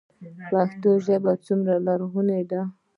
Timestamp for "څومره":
1.45-1.75